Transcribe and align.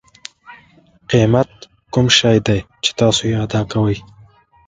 قیمت 1.11 1.49
کوم 1.93 2.07
شی 2.17 2.37
دی 2.45 2.59
چې 2.83 2.91
تاسو 2.99 3.21
یې 3.29 3.35
ادا 3.43 3.61
کوئ. 3.71 3.97